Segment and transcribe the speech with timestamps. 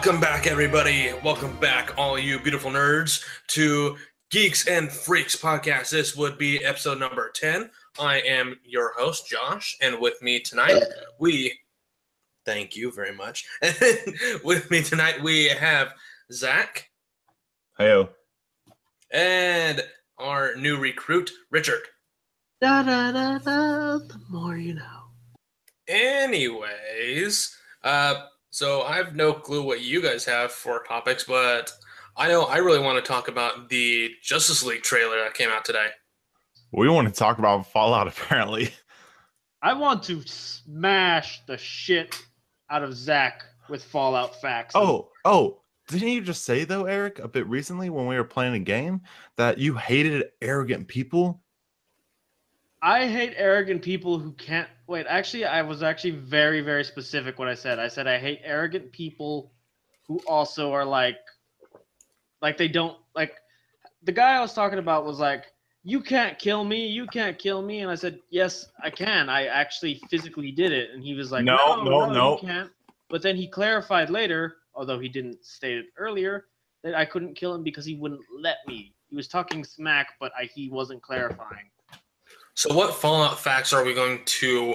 [0.00, 1.12] And welcome back, everybody.
[1.22, 3.98] Welcome back, all you beautiful nerds, to
[4.30, 5.90] Geeks and Freaks podcast.
[5.90, 7.68] This would be episode number 10.
[7.98, 10.82] I am your host, Josh, and with me tonight,
[11.18, 11.52] we
[12.46, 13.44] thank you very much.
[13.60, 13.76] And
[14.44, 15.92] with me tonight, we have
[16.32, 16.88] Zach
[17.78, 18.08] Heyo.
[19.10, 19.82] and
[20.16, 21.82] our new recruit, Richard.
[22.62, 23.98] Da da da da.
[23.98, 25.10] The more you know.
[25.86, 28.14] Anyways, uh,
[28.50, 31.72] so I have no clue what you guys have for topics, but
[32.16, 35.64] I know I really want to talk about the Justice League trailer that came out
[35.64, 35.88] today.
[36.72, 38.72] We want to talk about Fallout, apparently.
[39.62, 42.20] I want to smash the shit
[42.70, 44.74] out of Zach with Fallout facts.
[44.74, 48.54] Oh, oh, didn't you just say though, Eric, a bit recently when we were playing
[48.54, 49.02] a game
[49.36, 51.42] that you hated arrogant people?
[52.82, 55.06] I hate arrogant people who can't wait.
[55.08, 57.78] Actually, I was actually very, very specific what I said.
[57.78, 59.52] I said I hate arrogant people
[60.06, 61.18] who also are like,
[62.40, 63.34] like they don't like.
[64.02, 65.44] The guy I was talking about was like,
[65.84, 66.86] "You can't kill me.
[66.86, 69.28] You can't kill me." And I said, "Yes, I can.
[69.28, 72.70] I actually physically did it." And he was like, No, "No, no, no, you can't."
[73.10, 76.46] But then he clarified later, although he didn't state it earlier,
[76.82, 78.94] that I couldn't kill him because he wouldn't let me.
[79.10, 81.68] He was talking smack, but I, he wasn't clarifying.
[82.60, 84.74] So, what Fallout facts are we going to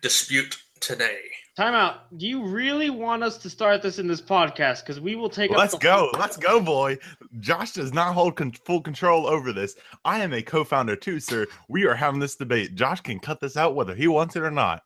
[0.00, 1.18] dispute today?
[1.58, 1.98] Timeout.
[2.16, 4.80] Do you really want us to start this in this podcast?
[4.80, 5.50] Because we will take.
[5.50, 5.96] up Let's the go.
[5.98, 6.96] whole- Let's go, boy.
[7.40, 9.76] Josh does not hold con- full control over this.
[10.02, 11.46] I am a co founder too, sir.
[11.68, 12.74] We are having this debate.
[12.74, 14.82] Josh can cut this out whether he wants it or not.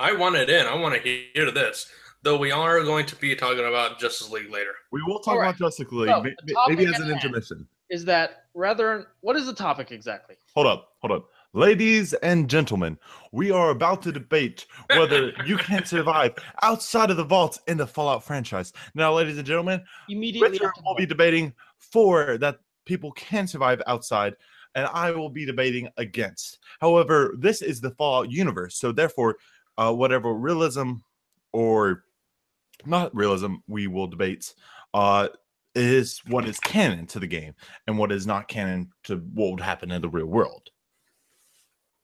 [0.00, 0.66] I want it in.
[0.66, 1.00] I want to
[1.32, 1.86] hear this.
[2.24, 4.72] Though we are going to be talking about Justice League later.
[4.90, 5.50] We will talk All right.
[5.50, 7.68] about Justice League, So, may- the maybe as an intermission.
[7.88, 9.12] Is that rather?
[9.20, 10.34] What is the topic exactly?
[10.56, 11.28] Hold up, hold up.
[11.56, 12.98] Ladies and gentlemen,
[13.30, 17.86] we are about to debate whether you can survive outside of the vaults in the
[17.86, 18.72] Fallout franchise.
[18.96, 20.58] Now, ladies and gentlemen, Immediately.
[20.58, 24.34] Richard will be debating for that people can survive outside,
[24.74, 26.58] and I will be debating against.
[26.80, 29.36] However, this is the Fallout universe, so therefore,
[29.78, 30.94] uh, whatever realism
[31.52, 32.02] or
[32.84, 34.52] not realism we will debate
[34.92, 35.28] uh,
[35.76, 37.54] is what is canon to the game
[37.86, 40.70] and what is not canon to what would happen in the real world.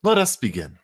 [0.03, 0.79] Let us begin.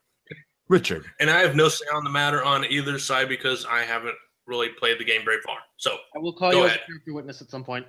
[0.69, 4.17] Richard, And I have no say on the matter on either side because I haven't
[4.47, 5.59] really played the game very far.
[5.77, 6.79] So, I will call Go you ahead.
[6.79, 7.87] as a character witness at some point.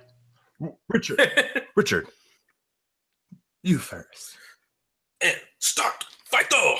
[0.88, 1.20] Richard,
[1.76, 2.06] Richard,
[3.64, 4.36] you first.
[5.20, 6.76] and start fight though.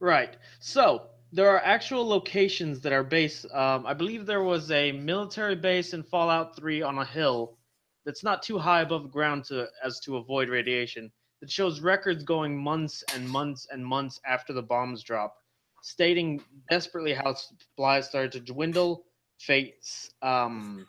[0.00, 0.36] Right.
[0.60, 3.46] So there are actual locations that are based.
[3.52, 7.58] Um, I believe there was a military base in Fallout 3 on a hill
[8.04, 11.10] that's not too high above ground to as to avoid radiation.
[11.40, 15.36] That shows records going months and months and months after the bombs drop,
[15.82, 19.04] stating desperately how supplies started to dwindle,
[19.38, 20.86] faiths, um,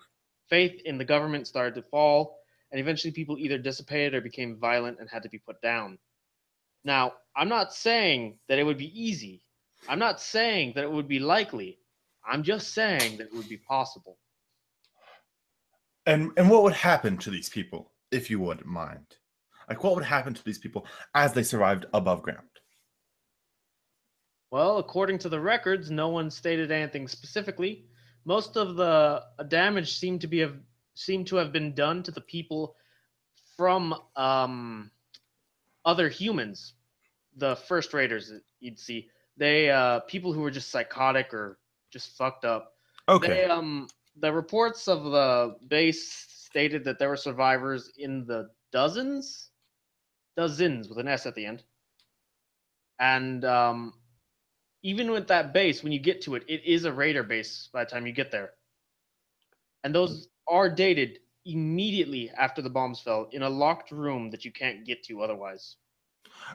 [0.50, 2.38] faith in the government started to fall,
[2.72, 5.98] and eventually people either dissipated or became violent and had to be put down.
[6.84, 9.44] Now, I'm not saying that it would be easy.
[9.88, 11.80] I'm not saying that it would be likely.
[12.26, 14.18] I'm just saying that it would be possible.
[16.06, 19.18] And and what would happen to these people if you wouldn't mind?
[19.70, 22.48] Like what would happen to these people as they survived above ground?
[24.50, 27.86] Well, according to the records, no one stated anything specifically.
[28.24, 30.56] Most of the damage seemed to be have,
[30.94, 32.76] seemed to have been done to the people
[33.58, 34.92] from um,
[35.84, 36.74] other humans,
[37.36, 39.10] the first raiders you'd see.
[39.36, 41.60] They uh, people who were just psychotic or
[41.92, 42.74] just fucked up.
[43.10, 43.28] Okay.
[43.28, 43.88] They, um,
[44.20, 49.52] the reports of the base stated that there were survivors in the dozens,
[50.38, 51.64] dozens with an S at the end.
[53.00, 53.94] And um,
[54.84, 57.84] even with that base, when you get to it, it is a raider base by
[57.84, 58.52] the time you get there.
[59.84, 64.52] And those are dated immediately after the bombs fell in a locked room that you
[64.52, 65.76] can't get to otherwise.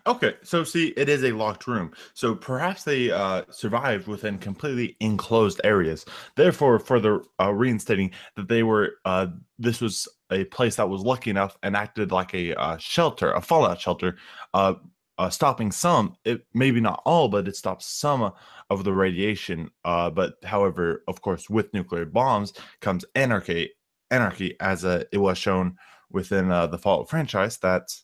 [0.06, 0.34] Okay.
[0.42, 1.92] So see, it is a locked room.
[2.14, 6.04] So perhaps they uh, survived within completely enclosed areas.
[6.36, 9.28] Therefore, further uh, reinstating that they were uh,
[9.58, 13.40] this was a place that was lucky enough and acted like a uh, shelter, a
[13.40, 14.16] fallout shelter,
[14.54, 14.74] uh,
[15.18, 18.32] uh, stopping some, it maybe not all, but it stops some
[18.70, 19.70] of the radiation.
[19.84, 23.70] Uh, but however, of course, with nuclear bombs comes anarchy.
[24.10, 25.76] Anarchy, as uh, it was shown
[26.10, 27.94] within uh, the Fallout franchise, that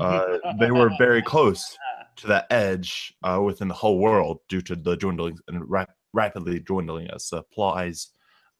[0.00, 1.76] uh, they were very close
[2.16, 6.60] to that edge uh, within the whole world due to the dwindling and rap- rapidly
[6.60, 8.08] dwindling uh, supplies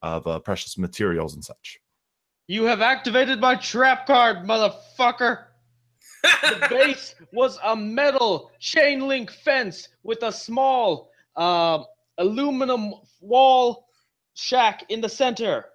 [0.03, 1.79] of uh, precious materials and such.
[2.49, 5.44] You have activated my trap card, motherfucker!
[6.23, 11.82] the base was a metal chain link fence with a small uh,
[12.19, 13.87] aluminum wall
[14.35, 15.67] shack in the center.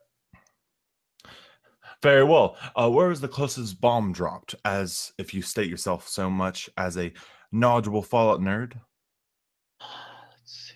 [2.04, 2.58] Very well.
[2.76, 4.56] Uh, where was the closest bomb dropped?
[4.66, 7.12] As if you state yourself so much as a
[7.52, 8.74] knowledgeable Fallout nerd.
[9.82, 10.76] Let's see.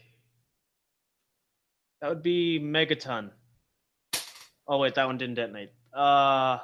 [2.02, 3.32] That would be Megaton.
[4.68, 5.72] Oh wait, that one didn't detonate.
[5.94, 6.60] Uh,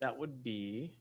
[0.00, 0.98] that would be.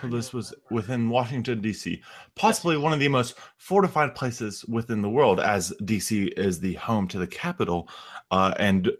[0.00, 2.00] So this was within Washington D.C.,
[2.36, 6.26] possibly one of the most fortified places within the world, as D.C.
[6.36, 7.88] is the home to the capital.
[8.30, 8.92] Uh, and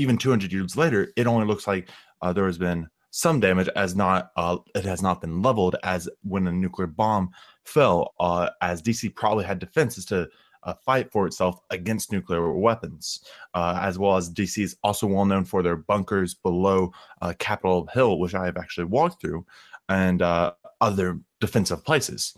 [0.00, 1.88] even 200 years later, it only looks like
[2.22, 6.08] uh, there has been some damage, as not uh, it has not been leveled as
[6.22, 7.30] when a nuclear bomb
[7.64, 8.14] fell.
[8.20, 9.08] Uh, as D.C.
[9.10, 10.28] probably had defenses to
[10.62, 13.24] uh, fight for itself against nuclear weapons,
[13.54, 16.92] uh, as well as DC is also well known for their bunkers below
[17.22, 19.44] uh, Capitol Hill, which I have actually walked through,
[19.88, 22.34] and uh, other defensive places.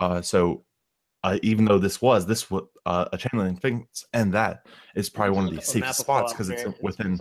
[0.00, 0.64] Uh, so,
[1.22, 5.36] uh, even though this was this was a chain link fence, and that is probably
[5.36, 7.18] one of the safest spots because it's within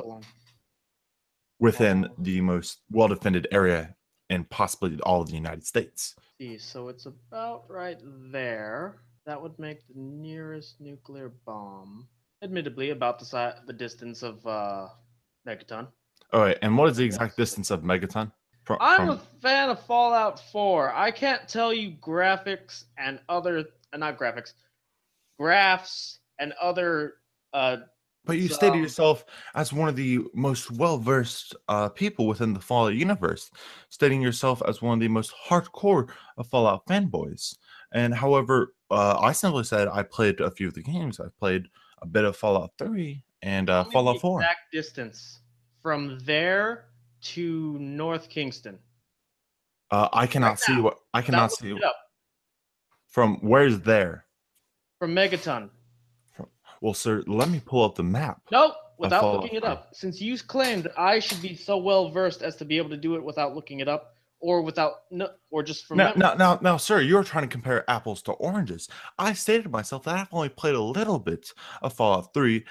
[1.59, 3.95] within the most well defended area
[4.29, 6.15] and possibly all of the United States.
[6.39, 7.99] See, so it's about right
[8.31, 8.97] there.
[9.25, 12.07] That would make the nearest nuclear bomb,
[12.43, 14.87] admittedly, about the si- the distance of uh,
[15.47, 15.87] Megaton.
[16.33, 18.31] All right, and what is the exact distance of Megaton?
[18.65, 20.91] From, I'm a fan of Fallout 4.
[20.93, 23.65] I can't tell you graphics and other,
[23.95, 24.53] uh, not graphics,
[25.39, 27.15] graphs and other.
[27.53, 27.77] Uh,
[28.25, 32.59] but you stated yourself as one of the most well versed uh, people within the
[32.59, 33.51] Fallout universe,
[33.89, 37.55] stating yourself as one of the most hardcore of Fallout fanboys.
[37.93, 41.19] And however, uh, I simply said I played a few of the games.
[41.19, 41.67] I played
[42.01, 44.41] a bit of Fallout 3 and uh, Fallout 4.
[44.41, 45.39] Exact distance
[45.83, 46.85] from there
[47.21, 48.79] to North Kingston.
[49.91, 51.73] Uh, I cannot right see what I cannot see.
[51.73, 51.93] What,
[53.15, 54.25] from where's there?
[54.99, 55.69] From Megaton.
[56.35, 56.47] From,
[56.81, 58.41] well, sir, let me pull up the map.
[58.51, 59.87] Nope, without looking it up.
[59.93, 63.15] Since you claimed I should be so well versed as to be able to do
[63.15, 66.77] it without looking it up, or without no, or just from now, now, now, now,
[66.77, 68.87] sir, you're trying to compare apples to oranges.
[69.17, 71.49] I stated to myself that I've only played a little bit
[71.81, 72.63] of Fallout 3,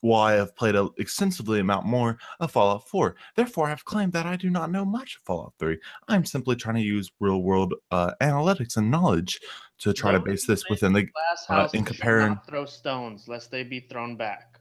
[0.00, 3.16] while I have played a extensively amount more of Fallout 4.
[3.36, 5.78] Therefore, I've claimed that I do not know much of Fallout 3.
[6.08, 9.40] I'm simply trying to use real world uh, analytics and knowledge
[9.78, 11.08] to try to base this within the
[11.48, 12.38] uh, in comparing.
[12.48, 14.51] Throw stones lest they be thrown back.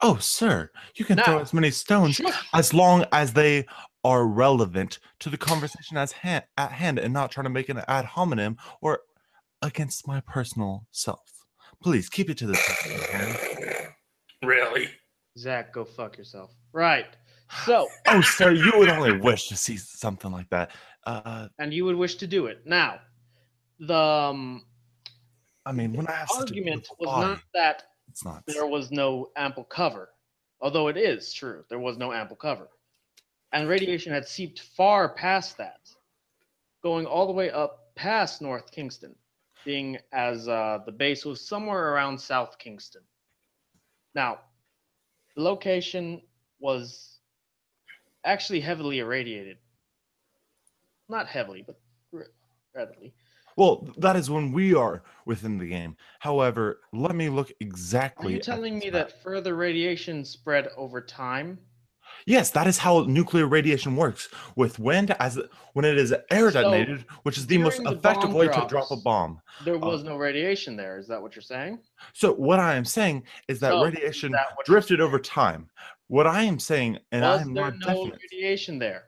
[0.00, 2.20] Oh, sir, you can now, throw as many stones
[2.54, 3.66] as long as they
[4.02, 8.04] are relevant to the conversation as at hand and not trying to make an ad
[8.04, 9.00] hominem or
[9.62, 11.20] against my personal self.
[11.82, 13.90] Please keep it to the
[14.42, 14.88] Really?
[15.38, 16.50] Zach, go fuck yourself.
[16.72, 17.06] Right.
[17.64, 17.88] So.
[18.08, 20.70] oh, sir, you would only wish to see something like that.
[21.06, 22.62] Uh, and you would wish to do it.
[22.66, 23.00] Now,
[23.78, 23.94] the.
[23.94, 24.64] Um,
[25.66, 28.44] I mean, when I have argument was body, not that it's not.
[28.46, 30.10] there was no ample cover,
[30.60, 32.68] although it is true there was no ample cover
[33.52, 35.90] and radiation had seeped far past that,
[36.82, 39.14] going all the way up past North Kingston,
[39.64, 43.02] being as uh, the base was somewhere around South Kingston.
[44.14, 44.40] Now,
[45.36, 46.22] the location
[46.60, 47.18] was
[48.24, 49.58] actually heavily irradiated.
[51.08, 51.76] Not heavily, but
[52.74, 53.12] readily.
[53.56, 55.96] Well, that is when we are within the game.
[56.20, 58.34] However, let me look exactly.
[58.34, 61.58] Are you telling me that further radiation spread over time?
[62.26, 64.28] Yes, that is how nuclear radiation works.
[64.56, 65.38] With wind, as
[65.72, 68.68] when it is air detonated, so which is the most the effective way drops, to
[68.68, 69.40] drop a bomb.
[69.64, 70.98] There uh, was uh, no radiation there.
[70.98, 71.80] Is that what you're saying?
[72.12, 75.70] So what I am saying is that so, radiation that drifted over time.
[76.08, 79.04] What I am saying, and was I'm there was no definite, radiation there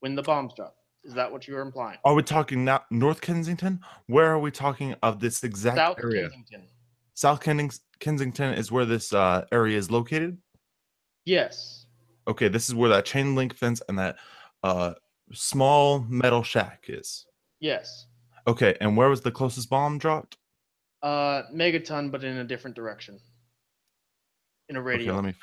[0.00, 0.76] when the bombs dropped?
[1.04, 1.98] Is that what you were implying?
[2.04, 3.80] Are we talking now North Kensington?
[4.06, 6.22] Where are we talking of this exact South area?
[6.22, 6.66] Kensington.
[7.14, 10.38] South Kensington is where this uh, area is located.
[11.24, 11.80] Yes
[12.30, 14.16] okay, this is where that chain link fence and that
[14.62, 14.94] uh,
[15.32, 17.26] small metal shack is.
[17.60, 18.06] Yes.
[18.46, 20.38] Okay, and where was the closest bomb dropped?
[21.02, 23.18] Uh, megaton, but in a different direction.
[24.68, 25.16] In a radial.
[25.16, 25.34] Okay, let me.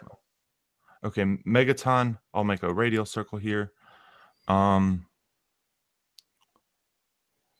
[1.03, 2.17] Okay, megaton.
[2.33, 3.73] I'll make a radial circle here.
[4.47, 5.05] Um.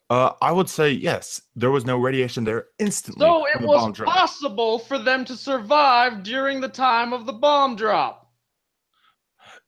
[0.09, 1.41] Uh, I would say yes.
[1.55, 3.25] There was no radiation there instantly.
[3.25, 8.31] So it was possible for them to survive during the time of the bomb drop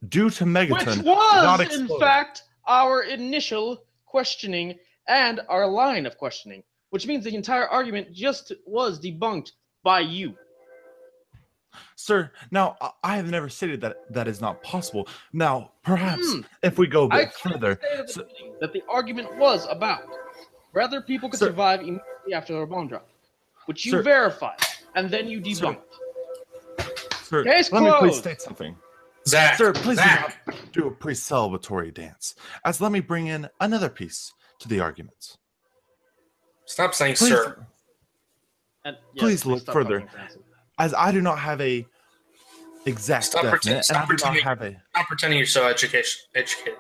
[0.08, 0.98] due to Megaton.
[0.98, 4.76] Which was, in fact, our initial questioning
[5.08, 9.52] and our line of questioning, which means the entire argument just was debunked
[9.84, 10.36] by you.
[11.96, 15.08] Sir, now I have never stated that that is not possible.
[15.34, 16.46] Now, perhaps mm.
[16.64, 18.26] if we go a bit I further, so,
[18.62, 20.04] that the argument was about
[20.72, 23.08] whether people could sir, survive immediately after their bomb drop,
[23.66, 24.60] which you sir, verified.
[24.96, 25.80] and then you debunk.
[27.24, 28.76] Sir, Case let me please state something.
[29.28, 30.42] Zach, Sir, please do Zach.
[30.48, 32.36] not do a pre-celebratory dance.
[32.66, 35.38] As let me bring in another piece to the argument.
[36.66, 37.68] Stop saying Please, sir.
[38.86, 40.08] And, Please look further.
[40.80, 41.86] as I do not have a
[42.86, 44.44] exact Stop definite, pretend- stop I do not pretending.
[44.44, 46.78] have a Stop pretending you're so education educated.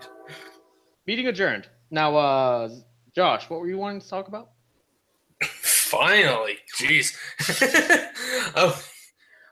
[1.05, 1.67] Meeting adjourned.
[1.91, 2.69] Now, uh,
[3.19, 4.51] Josh, what were you wanting to talk about?
[5.41, 7.13] Finally, jeez.
[8.55, 8.81] oh,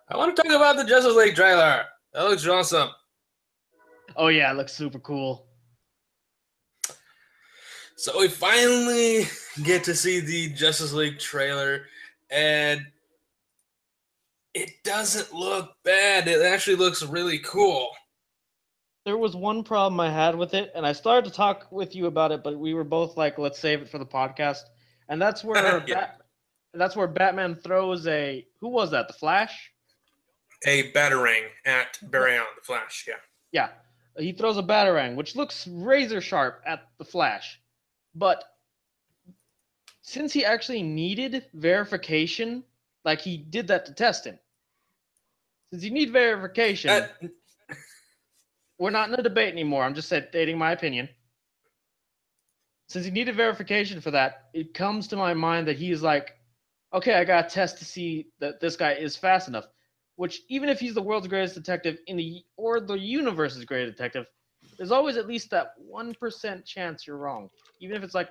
[0.07, 1.83] I want to talk about the Justice League trailer.
[2.13, 2.91] That looks awesome.
[4.15, 5.47] Oh yeah, it looks super cool.
[7.97, 9.25] So we finally
[9.63, 11.87] get to see the Justice League trailer,
[12.29, 12.79] and
[14.53, 16.29] it doesn't look bad.
[16.29, 17.89] It actually looks really cool.
[19.07, 22.07] There was one problem I had with it, and I started to talk with you
[22.07, 24.63] about it, but we were both like, "Let's save it for the podcast."
[25.07, 25.95] And that's where Yeah.
[25.95, 26.21] Bat-
[26.73, 29.07] that's where Batman throws a who was that?
[29.07, 29.71] The Flash?
[30.65, 33.05] A batarang at Barry Allen, the Flash.
[33.07, 33.13] Yeah.
[33.53, 33.69] Yeah,
[34.21, 37.61] he throws a batarang, which looks razor sharp at the Flash,
[38.13, 38.43] but
[40.01, 42.61] since he actually needed verification,
[43.05, 44.37] like he did that to test him.
[45.71, 47.31] Since you need verification, That-
[48.79, 49.83] we're not in a debate anymore.
[49.83, 51.09] I'm just stating my opinion.
[52.89, 56.35] Since he needed verification for that, it comes to my mind that he is like,
[56.93, 59.65] okay, I got to test to see that this guy is fast enough.
[60.15, 64.25] Which, even if he's the world's greatest detective in the or the universe's greatest detective,
[64.77, 67.49] there's always at least that one percent chance you're wrong,
[67.81, 68.29] even if it's like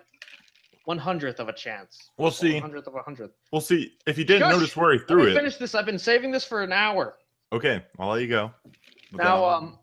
[0.87, 2.11] one hundredth of a chance.
[2.19, 2.55] We'll see.
[2.55, 3.35] One hundredth of a hundredth.
[3.53, 3.93] We'll see.
[4.07, 5.77] If you didn't notice where he Let threw me it, finish this.
[5.77, 7.15] I've been saving this for an hour.
[7.53, 8.51] okay, I'll let you go.
[9.13, 9.79] But Now, um,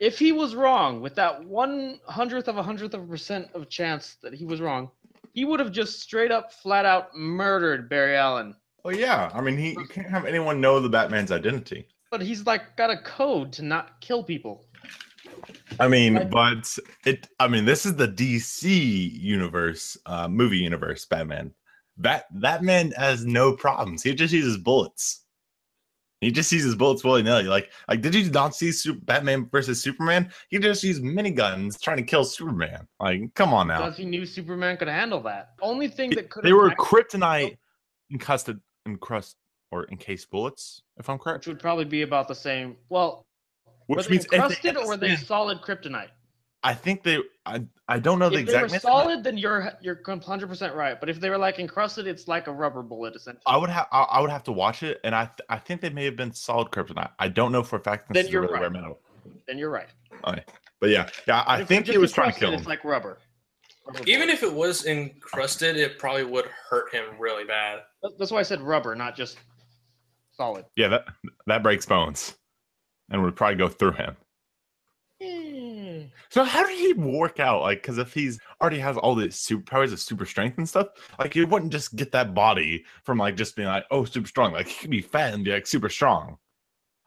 [0.00, 3.68] if he was wrong with that one hundredth of a hundredth of a percent of
[3.68, 4.90] chance that he was wrong,
[5.32, 8.54] he would have just straight up, flat out murdered Barry Allen.
[8.84, 9.30] well, yeah.
[9.34, 11.86] I mean, he you can't have anyone know the Batman's identity.
[12.10, 14.64] But he's like got a code to not kill people.
[15.80, 17.28] I mean, Like- but it.
[17.40, 21.04] I mean, this is the DC universe, uh, movie universe.
[21.06, 21.52] Batman.
[21.96, 24.02] Bat Batman has no problems.
[24.02, 25.23] He just uses bullets.
[26.20, 27.44] He just uses bullets willy nilly.
[27.44, 30.30] Like, like, did you not see Super, Batman versus Superman?
[30.48, 32.86] He just used miniguns trying to kill Superman.
[32.98, 33.80] Like, come on now.
[33.84, 35.50] Because he knew Superman could handle that.
[35.60, 37.58] Only thing that could They were kryptonite
[38.10, 39.36] encrusted, encrust
[39.70, 41.46] or encased bullets, if I'm which correct.
[41.46, 42.76] would probably be about the same.
[42.88, 43.26] Well,
[43.88, 46.08] were they means encrusted or were they understand- solid kryptonite?
[46.64, 47.18] I think they.
[47.46, 48.72] I I don't know the if they were exact.
[48.72, 48.82] measurement.
[48.82, 50.98] solid, then you're you're hundred percent right.
[50.98, 53.42] But if they were like encrusted, it's like a rubber bullet essentially.
[53.46, 55.82] I would have I, I would have to watch it, and I th- I think
[55.82, 57.10] they may have been solid kryptonite.
[57.18, 58.08] I don't know for a fact.
[58.08, 58.72] Then This is you're really rare right.
[58.72, 58.98] metal.
[59.46, 59.88] then you're right.
[60.80, 62.58] But yeah, yeah, I think he was trying to kill him.
[62.58, 63.18] It's like rubber.
[63.86, 67.80] Rubber Even if it was encrusted, it probably would hurt him really bad.
[68.18, 69.36] That's why I said rubber, not just
[70.32, 70.64] solid.
[70.76, 71.04] yeah, that
[71.46, 72.34] that breaks bones,
[73.10, 74.16] and would probably go through him.
[75.20, 76.04] Eh.
[76.28, 77.62] So how did he work out?
[77.62, 81.34] Like, because if he's already has all the superpowers of super strength and stuff, like
[81.34, 84.52] he wouldn't just get that body from like just being like, oh, super strong.
[84.52, 86.38] Like he could be fat and be like super strong.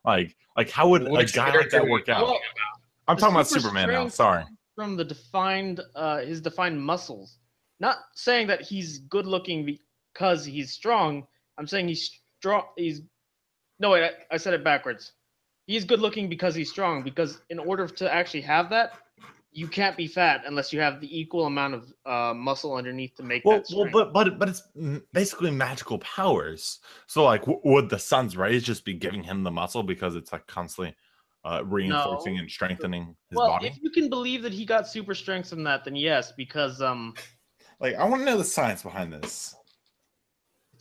[0.06, 2.22] Like, like how would a guy like that work out?
[2.22, 2.40] talking
[3.08, 4.08] I'm talking about Superman now.
[4.08, 4.44] Sorry.
[4.76, 7.38] From the defined, uh, his defined muscles.
[7.80, 9.78] Not saying that he's good looking
[10.14, 11.28] because he's strong.
[11.58, 12.64] I'm saying he's strong.
[12.76, 13.02] He's
[13.80, 14.04] no wait.
[14.04, 15.14] I, I said it backwards.
[15.68, 17.04] He's good looking because he's strong.
[17.04, 18.94] Because in order to actually have that,
[19.52, 23.24] you can't be fat unless you have the equal amount of uh, muscle underneath to
[23.24, 23.76] make Well, that.
[23.76, 24.64] well, but but but it's
[25.14, 26.80] basically magical powers.
[27.08, 30.32] So like, w- would the sun's rays just be giving him the muscle because it's
[30.32, 30.96] like constantly
[31.44, 32.42] uh, reinforcing No.
[32.42, 33.68] and strengthening his well, body?
[33.68, 37.14] if you can believe that he got super strength from that, then yes, because um,
[37.80, 39.56] Like, I want to know the science behind this.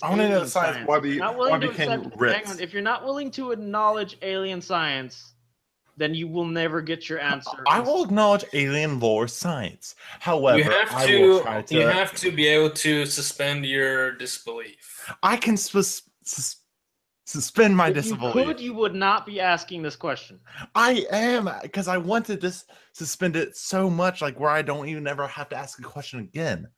[0.03, 2.49] I want to know alien the science, why we why we became accept- hang ripped.
[2.51, 5.35] on, If you're not willing to acknowledge alien science,
[5.97, 7.65] then you will never get your answer.
[7.67, 9.95] I will acknowledge alien lore science.
[10.21, 11.43] However, You have I will to.
[11.43, 11.75] try to.
[11.75, 15.11] You have to be able to suspend your disbelief.
[15.23, 16.57] I can sus- sus-
[17.25, 18.33] suspend my If you disbelief.
[18.47, 20.39] could, you would not be asking this question.
[20.75, 25.27] I am because I wanted this suspended so much, like where I don't even ever
[25.27, 26.69] have to ask a question again.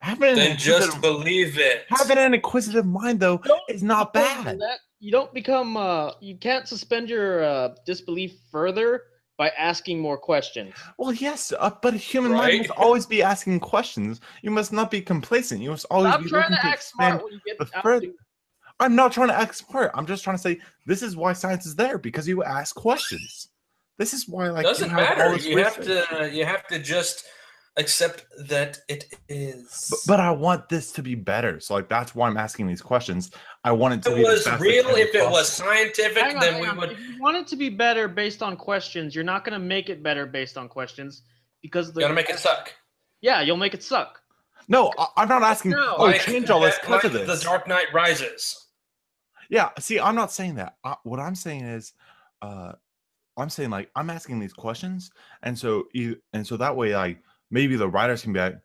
[0.00, 1.84] Having an Then just inquisitive- believe it.
[1.90, 4.58] having an inquisitive mind though Don't- is not bad.
[4.58, 4.78] that.
[4.98, 5.76] You don't become.
[5.76, 9.04] Uh, you can't suspend your uh, disbelief further
[9.38, 10.74] by asking more questions.
[10.98, 14.20] Well, yes, uh, but a human mind must always be asking questions.
[14.42, 15.62] You must not be complacent.
[15.62, 17.12] You must always Stop be trying looking to to act expand.
[17.18, 18.14] smart when you get the out further- to-
[18.78, 19.90] I'm not trying to act smart.
[19.94, 23.48] I'm just trying to say this is why science is there because you ask questions.
[23.98, 25.36] This is why, like, you doesn't have all matter.
[25.36, 26.30] this You have to.
[26.32, 27.24] You have to just
[27.76, 29.86] Except that it is.
[29.90, 31.60] But, but I want this to be better.
[31.60, 33.30] So like that's why I'm asking these questions.
[33.64, 36.40] I want it to if be it was real, if it was scientific, Hang on,
[36.40, 36.76] then we on.
[36.78, 36.92] would.
[36.92, 39.88] If you want it to be better based on questions, you're not going to make
[39.88, 41.22] it better based on questions
[41.62, 42.74] because the Gotta make it suck.
[43.20, 44.20] Yeah, you'll make it suck.
[44.68, 45.72] No, I, I'm not asking.
[45.72, 45.94] No.
[45.96, 47.40] oh, Like- change all this like because of this.
[47.40, 48.66] The Dark Knight Rises.
[49.48, 50.76] Yeah, see, I'm not saying that.
[50.84, 51.92] I, what I'm saying is,
[52.40, 52.72] uh,
[53.36, 55.10] I'm saying like I'm asking these questions,
[55.42, 58.56] and so you, and so that way, like maybe the writers can be like,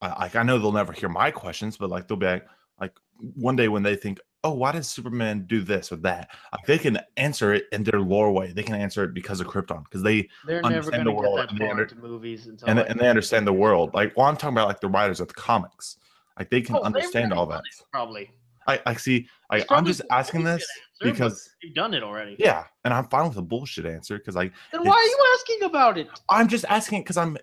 [0.00, 2.46] I, like I know they'll never hear my questions, but like they'll be like,
[2.80, 6.28] like one day when they think, oh, why does Superman do this or that?
[6.52, 8.52] Like they can answer it in their lore way.
[8.52, 11.68] They can answer it because of Krypton, because they They're Understand the world and they
[11.68, 13.92] under- movies until and like, and they understand the world.
[13.94, 15.96] Like, well, I'm talking about like the writers of the comics.
[16.38, 17.58] Like they can Oh, understand all that.
[17.60, 18.30] it, probably.
[18.68, 19.26] I, I see.
[19.50, 20.64] I I'm just asking this
[21.02, 22.36] answer, because You've done it already.
[22.38, 25.62] yeah, and I'm fine with a bullshit answer because like Then why are you asking
[25.64, 26.08] about it?
[26.28, 27.36] I'm just asking it because I'm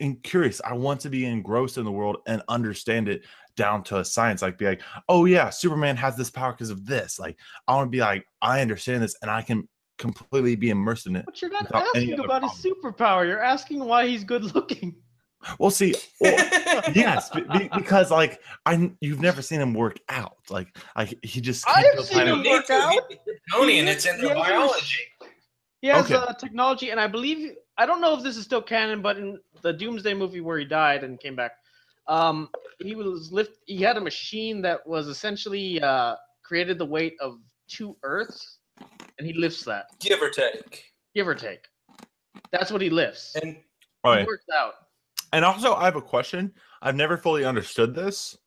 [0.00, 0.60] in curious.
[0.64, 3.22] I want to be engrossed in the world and understand it
[3.56, 4.42] down to a science.
[4.42, 7.18] Like, be like, oh yeah, Superman has this power because of this.
[7.18, 7.38] Like,
[7.68, 11.16] I want to be like, I understand this, and I can completely be immersed in
[11.16, 11.24] it.
[11.26, 13.26] What you're not asking other about his superpower.
[13.26, 14.96] You're asking why he's good looking.
[15.58, 15.94] We'll see.
[16.20, 16.34] Well,
[16.94, 20.36] yes, be- be- because like I, you've never seen him work out.
[20.50, 21.68] Like, like he just.
[21.68, 23.00] I've seen him work out.
[23.52, 24.96] Tony, and He it's in is- the he has biology.
[25.82, 26.14] He has Okay.
[26.14, 29.38] uh, technology, and I believe I don't know if this is still canon, but in
[29.62, 31.52] the Doomsday movie where he died and came back,
[32.08, 33.58] um, he was lift.
[33.66, 38.58] He had a machine that was essentially uh, created the weight of two Earths,
[39.18, 40.84] and he lifts that, Give or take.
[41.14, 41.66] give or take.
[42.52, 43.34] That's what he lifts.
[43.42, 43.56] And
[44.04, 44.74] Oh, He works out.
[45.32, 46.52] And also, I have a question.
[46.80, 48.38] I've never fully understood this,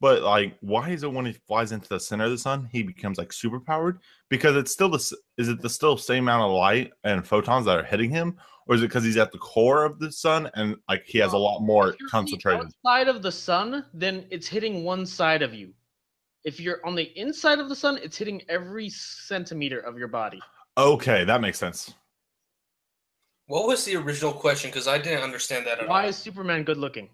[0.00, 2.82] but like, why is it when he flies into the center of the sun, he
[2.82, 4.00] becomes like super powered?
[4.28, 4.98] Because it's still the
[5.38, 8.36] is it the still same amount of light and photons that are hitting him,
[8.68, 11.32] or is it because he's at the core of the sun and like he has
[11.32, 12.66] a lot more If you're on the concentrated?
[12.66, 15.72] outside of the sun, then it's hitting one side of you.
[16.44, 20.40] If you're on the inside of the sun, it's hitting every centimeter of your body.
[20.76, 21.94] Okay, that makes sense.
[23.46, 24.70] what was the original question?
[24.70, 25.90] Because I didn't understand that at all.
[25.90, 26.08] Why all.
[26.08, 27.08] is Superman good looking?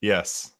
[0.00, 0.52] Yes.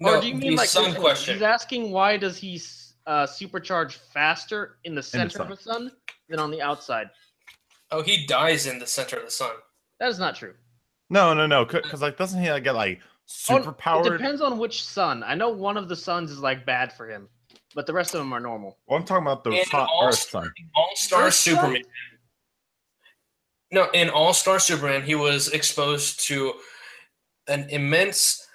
[0.00, 1.34] no, or do you mean like sun this question?
[1.34, 2.60] He's asking why does he
[3.06, 5.90] uh, supercharge faster in the center of the sun
[6.28, 7.08] than on the outside?
[7.90, 9.52] Oh, he dies in the center of the sun.
[10.00, 10.54] That is not true.
[11.10, 11.64] No, no, no.
[11.64, 15.22] Because like, doesn't he like get like super It depends on which sun.
[15.22, 17.28] I know one of the suns is like bad for him,
[17.74, 18.78] but the rest of them are normal.
[18.86, 20.52] Well, I'm talking about the In sun, all Earth star, sun.
[20.76, 21.54] all star Earth sun?
[21.56, 21.82] Superman.
[23.70, 26.54] No, in All Star Superman, he was exposed to
[27.48, 28.46] an immense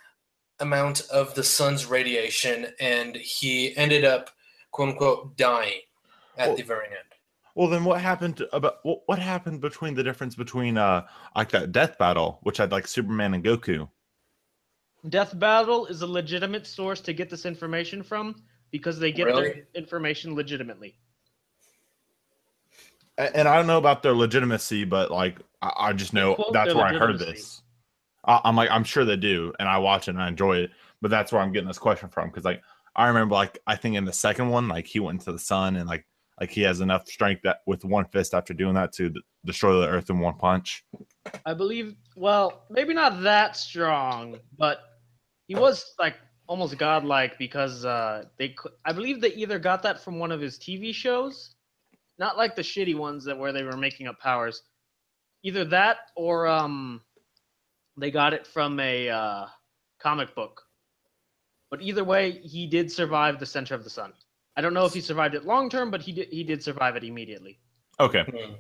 [0.60, 4.32] amount of the sun's radiation, and he ended up,
[4.72, 5.82] quote unquote, dying
[6.38, 7.13] at Well- the very end.
[7.56, 11.50] Well, then what happened to- about what, what happened between the difference between uh like
[11.52, 13.90] that death battle, which had like Superman and Goku?
[15.10, 19.44] Death Battle is a legitimate source to get this information from because they get Really?
[19.44, 20.98] their information legitimately.
[23.18, 26.70] A- And I don't know about their legitimacy, but like I, I just know that's
[26.70, 27.62] their where I heard this.
[28.26, 30.72] I, I'm like I'm sure they do, and I watch it and I enjoy it.
[31.02, 32.62] But that's where I'm getting this question from because like
[32.96, 35.76] I remember like I think in the second one like he went into the sun
[35.76, 36.06] and like
[36.40, 39.14] like he has enough strength that with one fist after doing that to
[39.46, 40.84] destroy the earth in one punch.
[41.46, 44.80] I believe, well, maybe not that strong, but
[45.48, 46.16] he was like
[46.48, 50.58] almost godlike because uh, they, I believe they either got that from one of his
[50.58, 51.56] TV shows,
[52.18, 54.64] not like the shitty ones that where they were making up powers,
[55.44, 57.02] either that or um,
[57.98, 59.46] they got it from a uh,
[60.00, 60.62] comic book.
[61.70, 64.14] But either way, he did survive the center of the sun.
[64.56, 66.28] I don't know if he survived it long term, but he did.
[66.30, 67.60] He did survive it immediately.
[68.00, 68.24] Okay.
[68.24, 68.54] Hmm.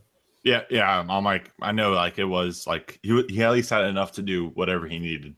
[0.43, 0.89] Yeah, yeah.
[0.89, 4.13] I'm- I'm like, I know, like it was like he he at least had enough
[4.13, 5.35] to do whatever he needed,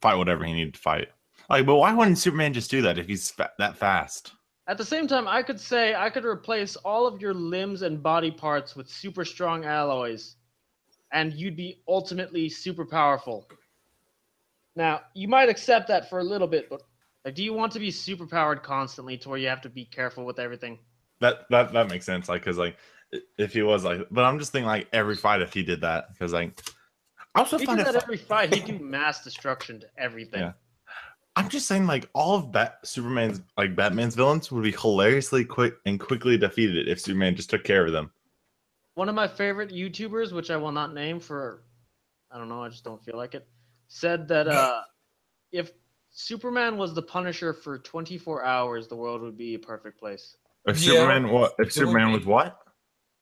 [0.00, 1.08] fight whatever he needed to fight.
[1.48, 4.32] Like, but why wouldn't Superman just do that if he's fa- that fast?
[4.68, 8.00] At the same time, I could say I could replace all of your limbs and
[8.00, 10.36] body parts with super strong alloys,
[11.12, 13.48] and you'd be ultimately super powerful.
[14.76, 16.82] Now, you might accept that for a little bit, but
[17.24, 19.84] like, do you want to be super powered constantly to where you have to be
[19.84, 20.78] careful with everything?
[21.20, 22.28] That that that makes sense.
[22.28, 22.76] Like, cause like
[23.38, 26.12] if he was like, but I'm just thinking like every fight if he did that,
[26.12, 26.60] because like
[27.34, 28.54] I also He find that every fight.
[28.54, 30.40] He do mass destruction to everything.
[30.40, 30.52] Yeah.
[31.36, 35.74] I'm just saying like all of Bat Superman's like Batman's villains would be hilariously quick
[35.86, 38.10] and quickly defeated if Superman just took care of them.
[38.94, 41.62] One of my favorite YouTubers, which I will not name for,
[42.30, 43.46] I don't know, I just don't feel like it,
[43.86, 44.82] said that uh,
[45.52, 45.70] if
[46.12, 50.36] Superman was the Punisher for 24 hours, the world would be a perfect place.
[50.66, 51.54] If Yeah, Superman what?
[51.58, 52.58] If it Superman was what?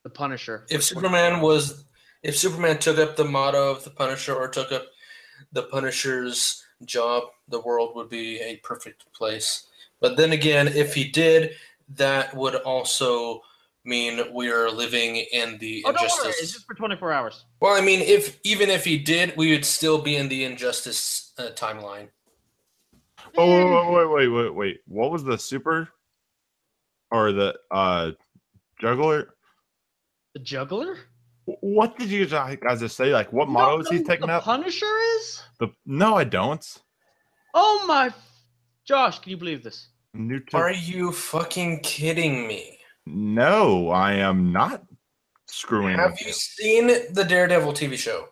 [0.04, 0.66] The Punisher.
[0.70, 1.84] If Superman was,
[2.22, 4.86] if Superman took up the motto of the Punisher or took up
[5.52, 9.66] the Punisher's job, the world would be a perfect place.
[10.00, 11.52] But then again, if he did,
[11.96, 13.42] that would also
[13.84, 16.04] mean we are living in the Oh, don't worry.
[16.04, 16.42] injustice.
[16.42, 17.44] It's just for 24 hours.
[17.60, 21.32] Well, I mean, if even if he did, we would still be in the injustice
[21.38, 22.08] uh, timeline.
[23.36, 24.80] Oh wait, wait, wait, wait, wait.
[24.86, 25.88] What was the super
[27.10, 28.12] or the uh
[28.80, 29.34] juggler?
[30.34, 30.96] The juggler?
[31.44, 33.12] What did you guys guys just say?
[33.12, 34.42] Like what You motto is he know who taking the up?
[34.44, 35.42] Punisher is?
[35.58, 36.64] The no, I don't.
[37.54, 38.12] Oh my.
[38.84, 39.88] Josh, can you believe this?
[40.14, 42.78] New to- Are you fucking kidding me?
[43.06, 44.82] no, I am not
[45.46, 45.96] screwing.
[45.96, 48.28] Have with you seen the Daredevil TV show?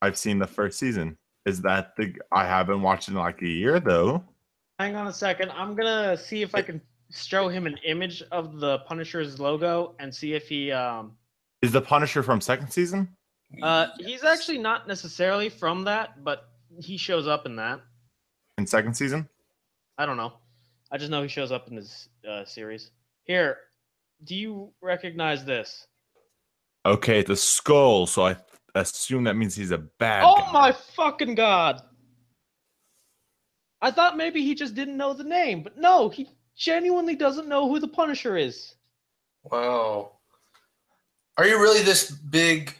[0.00, 1.18] I've seen the first season.
[1.46, 2.12] Is that the?
[2.32, 4.24] I haven't watched in like a year though.
[4.78, 5.50] Hang on a second.
[5.52, 6.80] I'm gonna see if I can
[7.10, 11.12] show him an image of the Punisher's logo and see if he um
[11.62, 13.08] Is the Punisher from second season?
[13.62, 16.48] uh he's actually not necessarily from that, but
[16.80, 17.80] he shows up in that.
[18.58, 19.28] In second season?
[19.98, 20.32] I don't know.
[20.90, 22.90] I just know he shows up in this uh, series.
[23.24, 23.58] Here,
[24.24, 25.86] do you recognize this?
[26.84, 28.36] Okay, the skull, so I
[28.80, 30.24] assume that means he's a bad.
[30.26, 30.52] oh guy.
[30.52, 31.82] my fucking god!
[33.82, 37.68] I thought maybe he just didn't know the name, but no, he genuinely doesn't know
[37.68, 38.74] who the Punisher is.
[39.44, 40.12] Wow.
[41.36, 42.74] Are you really this big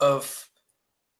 [0.00, 0.48] of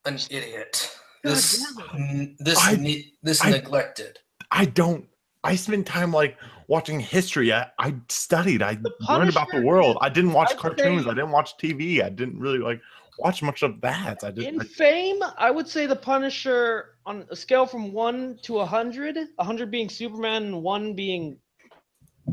[0.05, 0.97] an idiot?
[1.25, 4.19] God This n- this I- ne- this I- neglected.
[4.53, 5.07] I don't.
[5.43, 6.37] I spend time like
[6.69, 7.53] watching history.
[7.53, 8.63] I, I studied.
[8.63, 9.99] I learned about the world.
[10.01, 11.05] I didn't watch I'd cartoons.
[11.05, 12.03] say- I didn't watch TV.
[12.03, 12.81] I didn't really like
[13.19, 14.23] watch much of that.
[14.25, 14.45] I did.
[14.45, 18.67] In I, fame, I would say the Punisher on a scale from one to a
[18.67, 21.39] hundred, a hundred being Superman and one being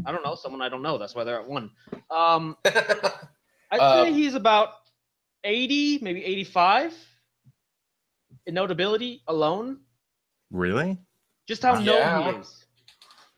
[0.05, 0.97] I don't know, someone I don't know.
[0.97, 1.69] That's why they're at one.
[2.09, 4.69] Um I'd Uh, say he's about
[5.43, 6.93] 80, maybe 85
[8.45, 9.79] in notability alone.
[10.51, 10.97] really?
[11.47, 12.31] Just how known Yeah.
[12.31, 12.65] he is.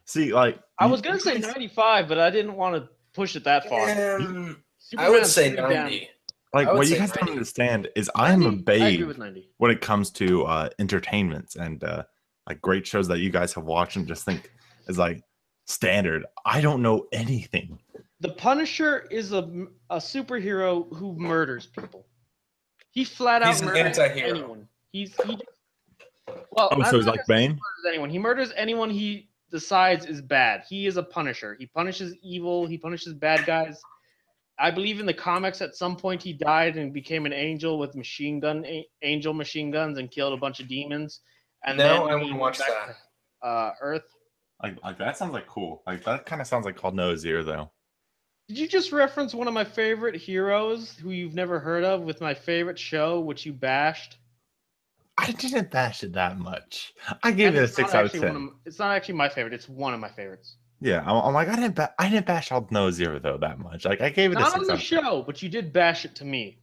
[0.06, 3.68] See, like I was gonna say 95, but I didn't want to push it that
[3.68, 3.90] far.
[3.90, 4.58] Um,
[4.98, 6.10] I would Superman's say pretty damn- 90.
[6.56, 8.72] Like what you say guys don't understand is I'm a 90?
[8.72, 12.04] I agree babe when it comes to uh entertainment and uh
[12.48, 14.52] like great shows that you guys have watched and just think
[14.88, 15.24] is like
[15.66, 16.26] standard.
[16.46, 17.80] I don't know anything.
[18.22, 22.06] The Punisher is a, a superhero who murders people.
[22.92, 24.30] He flat out He's an murders anti-hero.
[24.30, 24.68] anyone.
[24.92, 25.38] He's he.
[26.28, 27.50] Well, Oh, I'm so he's like gonna Bane?
[27.52, 28.10] He murders anyone.
[28.10, 30.64] He murders anyone he decides is bad.
[30.70, 31.56] He is a Punisher.
[31.60, 32.66] He punishes evil.
[32.66, 33.82] He punishes bad guys.
[34.58, 37.94] I believe in the comics at some point he died and became an angel with
[37.96, 41.20] machine gun a- angel machine guns and killed a bunch of demons.
[41.66, 42.96] And No, then I he wanna watch that.
[43.42, 44.06] to, Uh, Earth.
[44.64, 45.84] Like like that sounds like cool.
[45.86, 47.72] Like that kind of sounds like called No Zero though.
[48.48, 52.22] Did you just reference one of my favorite heroes who you've never heard of with
[52.22, 54.18] my favorite show, which you bashed?
[55.18, 56.94] I didn't bash it that much.
[57.24, 58.36] I gave And it a six out of ten.
[58.36, 59.54] of- it's not actually my favorite.
[59.54, 60.58] It's one of my favorites.
[60.82, 63.60] Yeah, I'm, I'm like I didn't ba- I didn't bash all No Zero though that
[63.60, 63.86] much.
[63.86, 66.06] Like I gave it a Not six on the out show, but you did bash
[66.06, 66.60] it to me.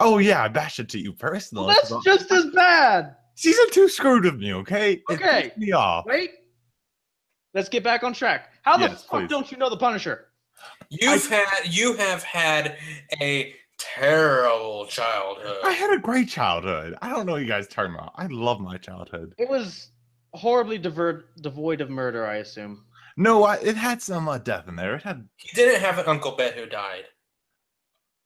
[0.00, 1.74] Oh yeah, I bashed it to you Well, personally.
[1.74, 3.14] that's just as bad.
[3.36, 4.52] season two screwed with me.
[4.54, 5.42] Okay, Okay.
[5.42, 6.06] pissed me off.
[6.06, 6.30] Wait.
[7.54, 8.50] Let's get back on track.
[8.62, 9.28] How the Yes, fuck please.
[9.28, 10.28] don't you know the Punisher?
[10.88, 12.76] You've had you have had
[13.20, 15.56] a terrible childhood.
[15.64, 16.96] I had a great childhood.
[17.02, 18.12] I don't know what you guys talking about.
[18.16, 19.34] I love my childhood.
[19.38, 19.88] It was
[20.34, 22.84] horribly divert, devoid of murder, I assume.
[23.20, 24.94] No, I, it had some uh, death in there.
[24.96, 27.04] It had He didn't have an Uncle Ben who died.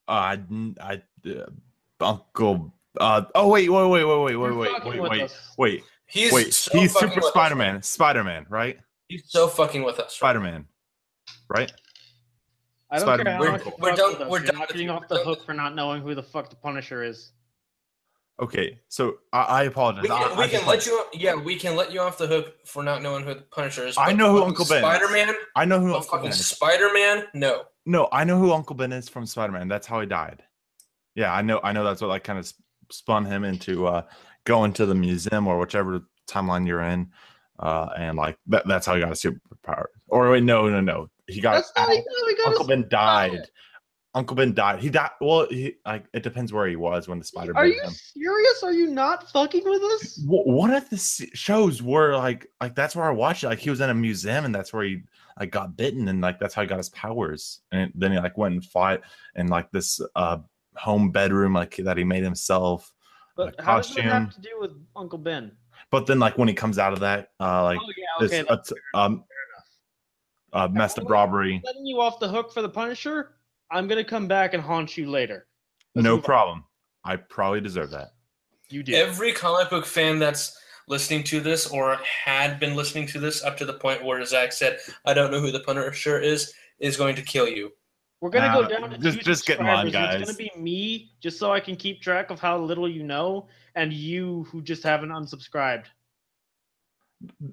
[0.09, 0.41] uh, I,
[0.81, 1.47] I uh,
[2.01, 2.73] Uncle.
[3.01, 6.55] Uh, oh wait, wait, wait, wait, wait, wait, wait, wait, wait, wait, He's wait.
[6.55, 7.21] so He's Super.
[7.23, 7.83] Spider-Man.
[7.83, 8.79] Spider-Man, right?
[9.09, 10.05] He's so fucking with us.
[10.23, 10.29] right?
[10.29, 10.67] Spider-Man,
[11.49, 11.73] right?
[12.91, 13.25] I don't Spider-Man.
[13.25, 15.09] care how We're- much you we're fuck done- with us, we're you're not getting off
[15.09, 17.33] the hook for not knowing who the fuck the Punisher is.
[18.41, 20.03] Okay, so I, I apologize.
[20.03, 21.05] We can, I we just can let you.
[21.15, 23.97] Yeah, we can let you off the hook for not knowing who the Punisher is.
[23.97, 24.83] I know who Uncle Ben is.
[24.83, 25.35] Spider-Man.
[25.55, 26.47] I know who Uncle Ben is.
[26.47, 27.27] Spider-Man.
[27.35, 27.63] No.
[27.87, 29.69] No, I know who Uncle Ben is from Spider-Man.
[29.69, 30.43] That's how he died.
[31.15, 31.61] Yeah, I know.
[31.63, 32.53] I know that's what like kind of
[32.91, 34.03] spun him into uh
[34.45, 37.11] going to the museum or whichever timeline you're in,
[37.61, 39.85] uh, and like that, that's how he got a superpower.
[40.09, 41.09] Or wait, no, no, no.
[41.29, 41.95] He got That's not how
[42.27, 43.49] we got Uncle his- Ben died.
[44.15, 44.79] Uncle Ben died.
[44.79, 45.11] He died.
[45.21, 47.57] Well, he like it depends where he was when the spider.
[47.57, 47.91] Are you him.
[47.91, 48.63] serious?
[48.63, 50.21] Are you not fucking with us?
[50.25, 53.49] One of the shows where like like that's where I watched it.
[53.49, 55.03] Like he was in a museum and that's where he
[55.39, 57.61] like got bitten and like that's how he got his powers.
[57.73, 59.01] And then he like went and fought
[59.35, 60.39] in like this uh
[60.77, 62.93] home bedroom like that he made himself.
[63.37, 64.11] But how does that costume.
[64.11, 65.51] have to do with Uncle Ben?
[65.91, 68.97] But then like when he comes out of that uh like oh yeah, this uh,
[68.97, 69.25] um
[70.53, 71.61] uh messed up robbery.
[71.65, 73.34] letting you off the hook for the Punisher.
[73.71, 75.47] I'm gonna come back and haunt you later.
[75.95, 76.25] Let's No move on.
[76.25, 76.65] problem.
[77.05, 78.09] I probably deserve that.
[78.71, 78.95] You do.
[78.95, 83.57] Every comic book fan that's listening to this or had been listening to this up
[83.59, 87.17] to the point where Zach said, "I don't know who the Punisher is," is going
[87.17, 87.73] to kill you.
[88.21, 90.51] We're gonna Uh, go down to just- just get in line, subscribers, and It's gonna
[90.57, 94.45] be me, just so I can keep track of how little you know, and you
[94.45, 95.87] who just haven't unsubscribed.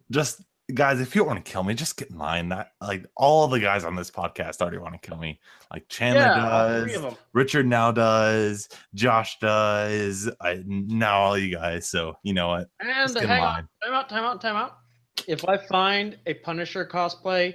[0.09, 0.41] Just
[0.73, 2.49] guys, if you want to kill me, just get in line.
[2.49, 5.39] That like all the guys on this podcast already want to kill me.
[5.71, 7.15] Like Chandler yeah, does.
[7.33, 11.89] Richard now does, Josh does, I now all you guys.
[11.89, 12.67] So you know what?
[12.79, 13.67] And Just hang line.
[13.83, 14.77] on, time out, time out, time out.
[15.27, 17.53] If I find a Punisher cosplay,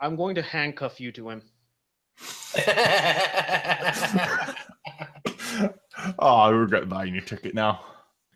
[0.00, 1.42] I'm going to handcuff you to him.
[6.18, 7.80] oh, I regret buying your ticket now.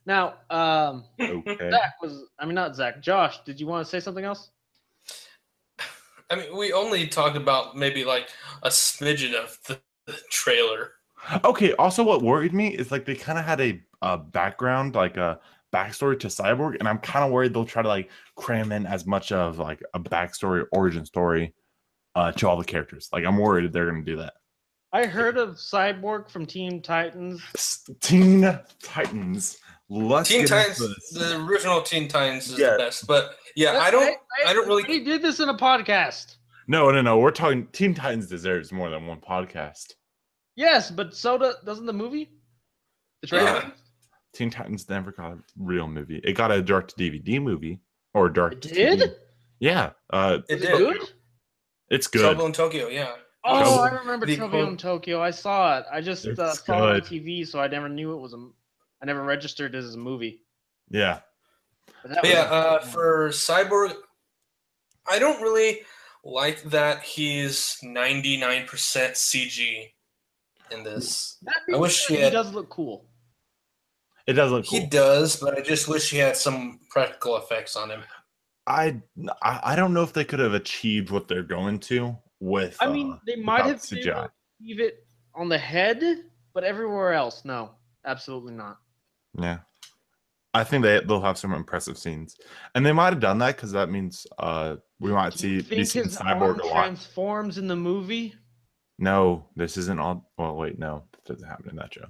[0.07, 1.71] Now, um, Okay.
[1.71, 4.51] Zach was, I mean, not Zach, Josh, did you want to say something else?
[6.31, 8.29] I mean, we only talked about maybe like
[8.63, 10.93] a smidgen of the, the trailer.
[11.45, 11.73] Okay.
[11.75, 15.41] Also, what worried me is like they kind of had a, a background, like a
[15.73, 19.07] backstory to Cyborg, and I'm kind of worried they'll try to like cram in as
[19.07, 21.53] much of like a backstory, origin story,
[22.15, 23.09] uh, to all the characters.
[23.13, 24.35] Like I'm worried they're gonna do that.
[24.93, 27.43] I heard of Cyborg from Team Titans.
[27.55, 29.59] S- Teen Titans.
[29.89, 31.11] Let's Teen get Titans, into this.
[31.11, 32.73] the original Teen Titans is Yeah.
[32.73, 34.17] the best, but yeah, I don't.
[34.47, 36.37] I don't really- He did this in a podcast.
[36.69, 37.19] No, no, no.
[37.19, 37.69] We're talking.
[37.69, 39.93] Teen Titans deserves more than one podcast.
[40.57, 42.31] Yes, but so do, doesn't the movie?
[43.23, 43.47] The trailer?
[43.47, 43.71] Yeah.
[44.35, 46.21] Teen Titans never got a real movie.
[46.25, 47.81] It got a direct DVD movie
[48.15, 48.67] or direct.
[48.67, 49.01] It did?
[49.01, 49.15] TV.
[49.61, 49.91] Yeah.
[50.13, 50.77] Uh, it did.
[50.77, 51.09] good?
[51.91, 52.21] it's good.
[52.23, 53.13] Trouble in Tokyo, yeah.
[53.45, 55.23] Oh, Trouble- I remember the Tokyo in Tokyo.
[55.23, 55.85] I saw it.
[55.93, 57.01] I just uh, It's saw it on.
[57.03, 58.49] TV, so I never knew it was a.
[59.03, 60.43] I never registered it as a movie.
[60.91, 61.21] Yeah.
[62.03, 63.95] But yeah, was- uh, for Cyborg,
[65.11, 65.81] I don't really
[66.25, 68.67] like that he's 99%
[69.17, 69.93] CG
[70.71, 71.39] in this.
[71.73, 73.07] I wish he had- does look cool.
[74.27, 74.81] It does look cool.
[74.81, 78.03] He does, but I just wish he had some practical effects on him.
[78.67, 79.01] I,
[79.43, 82.77] I I don't know if they could have achieved what they're going to with.
[82.81, 84.25] I mean, uh, they might have been able CGI.
[84.25, 84.31] to
[84.61, 85.07] leave it
[85.37, 86.03] on the head,
[86.53, 88.79] but everywhere else, no, absolutely not.
[89.39, 89.59] Yeah.
[90.55, 92.37] I think they they'll have some impressive scenes,
[92.75, 95.63] and they might have done that because that means uh we might Do see you
[95.63, 96.73] be think seeing his arm cyborg a lot.
[96.73, 98.35] transforms in the movie?
[98.99, 100.31] No, this isn't all.
[100.39, 102.07] Well, wait, no, that doesn't happen in that show.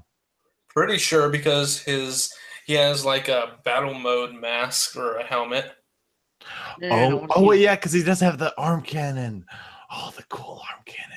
[0.69, 2.33] Pretty sure because his
[2.67, 5.73] he has like a battle mode mask or a helmet.
[6.79, 9.45] Man, oh, oh wait, yeah, because he does have the arm cannon.
[9.91, 11.17] Oh, the cool arm cannon.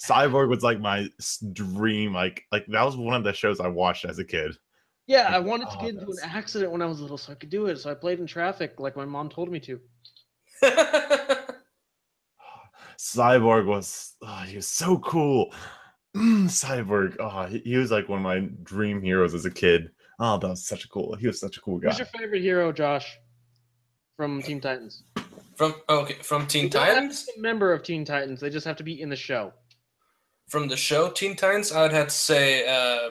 [0.00, 1.08] Cyborg was like my
[1.52, 2.14] dream.
[2.14, 4.56] Like, like that was one of the shows I watched as a kid.
[5.06, 7.34] Yeah, I wanted to Oh, get into an accident when I was little, so I
[7.34, 7.78] could do it.
[7.78, 9.80] So I played in traffic like my mom told me to.
[12.98, 15.52] Cyborg was, oh, he was so cool.
[16.16, 19.90] Mm, Cyborg, oh, he, he was like one of my dream heroes as a kid.
[20.20, 21.16] Oh, that was such a cool.
[21.16, 21.88] He was such a cool guy.
[21.88, 23.18] Who's your favorite hero, Josh,
[24.16, 25.02] from Team Titans?
[25.56, 28.40] from okay, from Teen You don't have to Titans, be a member of Teen Titans.
[28.40, 29.52] They just have to be in the show.
[30.48, 33.10] from the show Teen Titans, I'd have to say uh,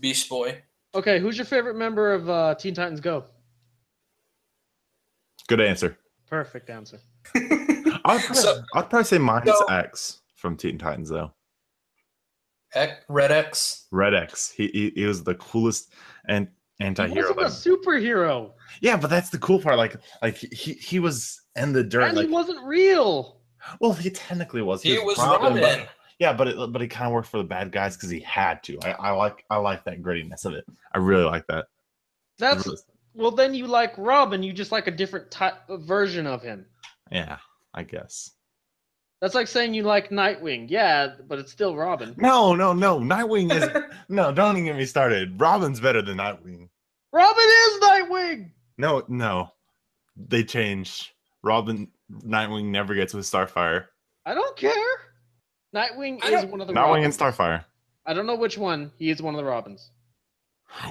[0.00, 0.62] Beast Boy.
[0.96, 3.24] Okay, who's your favorite member of uh, Teen Titans Go?
[5.48, 5.96] Good answer.
[6.28, 6.98] Perfect answer.
[7.36, 11.32] I'd probably, So- I'd probably say mine is so- X from Teen Titans, though.
[12.74, 13.86] X, Red X.
[13.92, 14.50] Red X.
[14.50, 15.92] He he, he was the coolest
[16.28, 17.32] and He anti-hero.
[17.34, 19.76] wasn't a superhero, Yeah, but that's the cool part.
[19.78, 22.02] Like like he he was in the dirt.
[22.02, 23.40] and Like he wasn't real.
[23.80, 24.82] well, he technically was.
[24.82, 25.86] He was Robin, Robin.
[26.18, 28.62] Yeah, but it, but he kind of worked for the bad guys because he had
[28.64, 28.78] to.
[28.82, 30.64] I, I like I like that grittiness of it.
[30.92, 31.66] I really like that.
[32.38, 32.68] That's
[33.14, 33.30] well.
[33.30, 34.42] Then you like Robin.
[34.42, 36.66] You just like a different type version of him.
[37.10, 37.38] yeah,
[37.74, 38.30] I guess.
[39.20, 40.66] That's like saying you like Nightwing.
[40.68, 42.14] Yeah, but it's still Robin.
[42.18, 42.98] No, no, no.
[42.98, 43.68] Nightwing is
[44.08, 44.32] no.
[44.32, 45.40] Don't even get me started.
[45.40, 46.68] Robin's better than Nightwing.
[47.12, 48.50] Robin is Nightwing.
[48.78, 49.50] No, no.
[50.16, 51.14] They change.
[51.42, 53.86] Robin Nightwing never gets with Starfire.
[54.26, 54.72] I don't care.
[55.76, 57.64] Nightwing is one of the Nightwing and Starfire.
[58.06, 58.90] I don't know which one.
[58.96, 59.90] He is one of the Robins.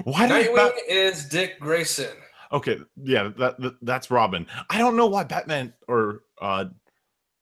[0.04, 2.14] Why did Nightwing Bat- is Dick Grayson.
[2.52, 4.46] Okay, yeah, that, that that's Robin.
[4.70, 6.66] I don't know why Batman or uh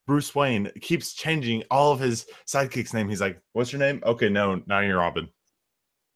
[0.07, 3.09] Bruce Wayne keeps changing all of his sidekicks' name.
[3.09, 5.28] He's like, "What's your name?" Okay, no, now you're Robin.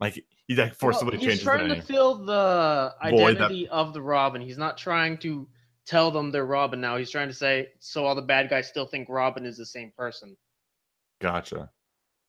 [0.00, 1.82] Like he like forcibly Well, he's trying the to name.
[1.82, 4.40] fill the Void that- identity of the Robin.
[4.40, 5.46] He's not trying to
[5.86, 6.96] tell them they're Robin now.
[6.96, 9.90] He's trying to say so all the bad guys still think Robin is the same
[9.96, 10.36] person.
[11.20, 11.70] Gotcha.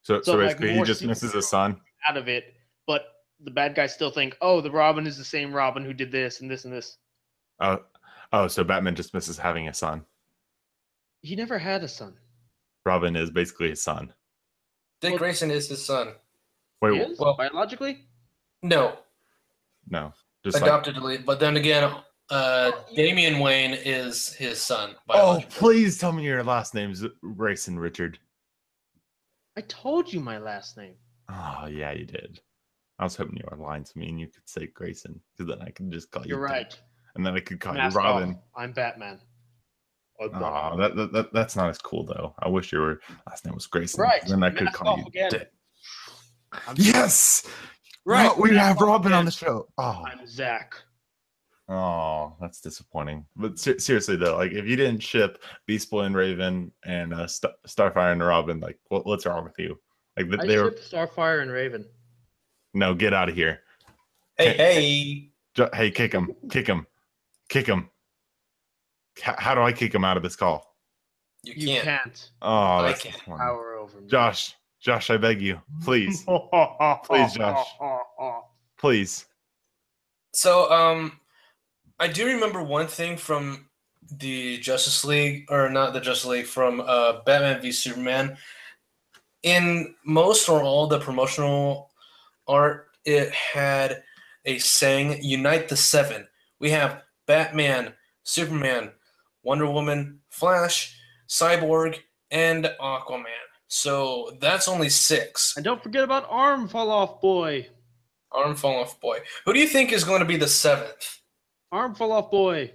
[0.02, 1.82] So so, So, like, basically, he just misses his superhero- son.
[2.08, 2.56] Out of it,
[2.88, 3.04] but
[3.42, 6.40] the bad guys still think, oh, the Robin is the same Robin who did this
[6.42, 6.98] and this and this.
[7.60, 7.84] Oh,
[8.32, 10.06] oh, so Batman just misses having a son.
[11.22, 12.16] He never had a son.
[12.86, 14.14] Robin is basically his son.
[15.02, 16.14] Dick Well- Grayson is his son.
[16.82, 17.20] Wait, He is?
[17.20, 18.06] well- biologically?
[18.62, 18.98] No,
[19.90, 21.18] No, just like, adoptedly.
[21.18, 21.94] But then again,
[22.30, 24.96] uh, Damian Wayne is his son.
[25.10, 27.04] oh, please tell me your last name's
[27.36, 28.20] Grayson Richard.
[29.60, 30.96] I told you my last name.
[31.28, 32.40] Oh, yeah, you did.
[32.98, 35.62] I was hoping you were lying to me and you could say Grayson because then
[35.62, 36.30] I could just call you.
[36.30, 36.80] You're Dick, right.
[37.16, 38.30] And then I could call Mask you Robin.
[38.30, 38.38] off.
[38.56, 39.20] I'm Batman.
[40.22, 42.36] I'm Oh, that, that, that that's not as cool though.
[42.40, 44.02] I wish your last name was Grayson.
[44.02, 45.30] Right, Then I could call you again.
[45.30, 45.52] Dick.
[46.78, 47.46] Yes.
[48.06, 49.68] Right, we mask have Robin on the show.
[49.78, 50.74] Oh, I'm Zach.
[51.70, 53.26] Oh, that's disappointing.
[53.36, 57.28] But ser- seriously though, like if you didn't ship Beast Boy and Raven and uh,
[57.28, 59.80] Star- Starfire and Robin, like what, what's wrong with you?
[60.18, 61.86] Like th- I they were Starfire and Raven.
[62.74, 63.62] no, get out of here.
[64.38, 65.32] Hey, hey.
[65.56, 66.86] Ju- Hey, kick him, kick him,
[67.50, 67.90] kick him.
[69.18, 70.76] H- how do I kick him out of this call?
[71.44, 71.84] You You can't.
[71.86, 73.18] can't Oh, I that's can't.
[73.26, 74.08] power over me.
[74.08, 76.24] Josh, Josh, I beg you, please,
[77.04, 77.68] Please, Josh.
[78.78, 79.26] please.
[80.34, 81.19] So, um,
[82.00, 83.66] I do remember one thing from
[84.12, 88.38] the Justice League, or not the Justice League, from uh, Batman v Superman.
[89.44, 91.92] In most or all the promotional
[92.48, 94.04] art, it had
[94.46, 96.28] a saying "Unite the Seven.
[96.60, 98.92] We have Batman, Superman,
[99.44, 101.98] Wonder Woman, Flash, Cyborg,
[102.32, 103.26] and Aquaman.
[103.68, 105.54] So that's only six.
[105.56, 107.68] And don't forget about Arm Fall Off Boy.
[108.32, 109.20] Arm fall off boy.
[109.46, 111.19] Who do you think is going to be the seventh?
[111.72, 112.72] Arm Fall Off Boy.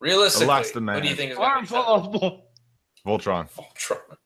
[0.00, 1.02] Realistically, who Elastomaniac.
[1.02, 2.14] do you think is going to Arm be Fall seventh?
[2.14, 2.40] Off Boy.
[3.06, 3.48] Voltron.
[3.50, 4.16] Voltron.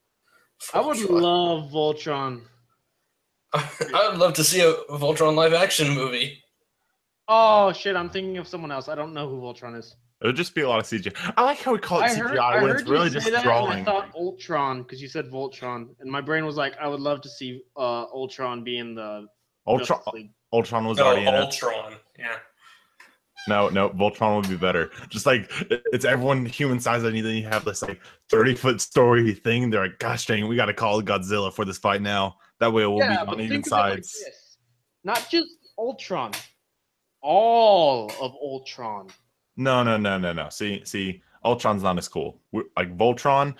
[0.75, 2.43] I would love Voltron.
[3.55, 6.43] I would love to see a Voltron live action movie.
[7.29, 7.95] Oh shit!
[7.97, 8.89] I'm thinking of someone else.
[8.89, 9.95] I don't know who Voltron is.
[10.23, 11.33] It would just be a lot of CGI.
[11.37, 13.43] I like how we call it I CGI heard, I when it's really just that,
[13.43, 13.81] drawing.
[13.81, 17.21] I thought Ultron because you said Voltron, and my brain was like, I would love
[17.23, 19.27] to see uh, Ultron be in the
[19.67, 21.39] Ultron, Justice Ultron was No, already in it.
[21.39, 21.95] Ultron.
[22.19, 22.37] Yeah.
[23.49, 24.91] No, no, Voltron would be better.
[25.09, 29.33] Just like it's everyone human size, and then you have this like thirty foot story
[29.33, 29.71] thing.
[29.71, 32.83] They're like, "Gosh dang, we got to call Godzilla for this fight now." That way,
[32.83, 34.23] it will yeah, be on even it like sides.
[35.05, 35.49] Not just
[35.79, 36.33] Ultron,
[37.23, 39.09] all of Ultron.
[39.57, 40.49] No, no, no, no, no.
[40.51, 42.41] See, see, Ultron's not as cool.
[42.53, 43.55] We- Like Voltron.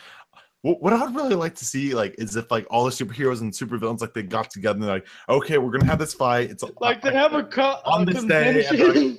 [0.63, 4.03] What, I'd really like to see, like, is if like all the superheroes and supervillains,
[4.03, 6.51] like they got together and they're like, okay, we're gonna have this fight.
[6.51, 9.19] It's Like they have a, co- On a this day, convention.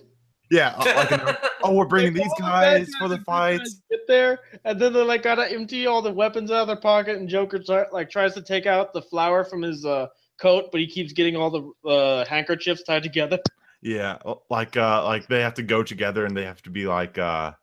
[0.52, 3.26] Yeah, uh, like, an- oh, we're bringing these all the guys for the guys and
[3.26, 3.82] good fights.
[3.90, 7.18] Get there, and then they like gotta empty all the weapons out of their pocket,
[7.18, 10.08] and Joker try, like tries to take out the flower from his uh,
[10.40, 13.40] coat, but he keeps getting all the uh, handkerchiefs tied together.
[13.82, 17.18] Yeah, like uh like they have to go together and they have to be like
[17.18, 17.54] uh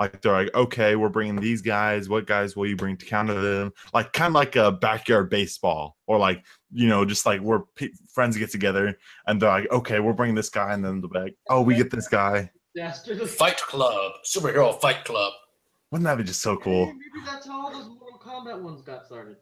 [0.00, 2.08] like they're like okay, we're bringing these guys.
[2.08, 3.72] What guys will you bring to counter them?
[3.92, 7.90] Like kind of like a backyard baseball or like you know just like where pe-
[8.12, 11.36] friends get together and they're like okay, we're bringing this guy and then the like,
[11.50, 12.50] oh we get this guy.
[12.74, 13.26] Dastardly.
[13.26, 14.12] Fight Club.
[14.24, 15.32] Superhero Fight Club.
[15.92, 16.86] Wouldn't that be just so cool?
[16.86, 19.36] Maybe that's how all those Mortal Kombat ones got started.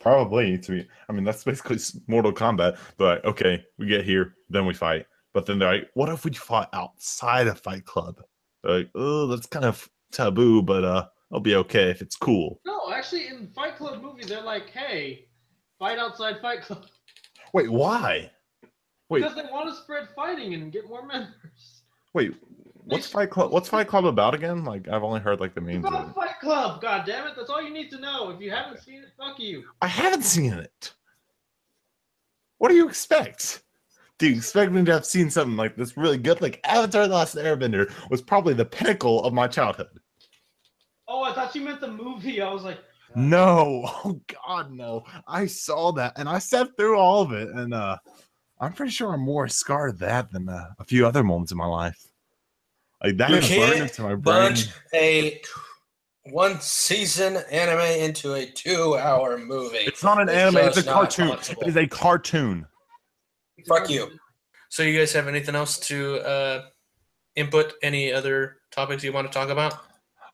[0.00, 0.88] Probably to be.
[1.08, 2.76] I mean that's basically Mortal Kombat.
[2.98, 5.06] But okay, we get here, then we fight.
[5.32, 8.20] But then they're like, what if we fought outside of Fight Club?
[8.62, 12.60] Like, oh, that's kind of taboo, but uh, I'll be okay if it's cool.
[12.66, 15.28] No, actually, in Fight Club movie, they're like, "Hey,
[15.78, 16.86] fight outside Fight Club,"
[17.54, 18.30] Wait, why?
[19.08, 21.82] Wait, because they want to spread fighting and get more members.
[22.14, 22.34] wait.
[22.84, 23.52] What's Fight Club?
[23.52, 24.64] What's Fight Club about again?
[24.64, 26.14] Like I've only heard like the It's memes about.
[26.14, 26.80] Fight Club.
[26.80, 27.34] God damn it!
[27.36, 28.30] That's all you need to know.
[28.30, 29.64] If you haven't seen it, fuck you.
[29.80, 30.92] I haven't seen it.
[32.58, 33.62] What do you expect?
[34.20, 36.42] Do you expect me to have seen something like this really good?
[36.42, 39.88] Like Avatar: The Last Airbender was probably the pinnacle of my childhood.
[41.08, 42.42] Oh, I thought you meant the movie.
[42.42, 42.80] I was like,
[43.16, 45.04] No, oh God, no!
[45.26, 47.96] I saw that and I sat through all of it, and uh,
[48.60, 51.56] I'm pretty sure I'm more scarred of that than uh, a few other moments in
[51.56, 52.06] my life.
[53.02, 54.22] Like that You is burned can't into my brain.
[54.22, 55.40] Bunch a
[56.24, 59.78] one season anime into a two hour movie.
[59.78, 61.30] It's not an It's anime; it's a cartoon.
[61.30, 62.66] It is a cartoon.
[63.66, 64.10] Fuck you.
[64.68, 66.62] So you guys have anything else to uh,
[67.36, 67.74] input?
[67.82, 69.74] Any other topics you want to talk about?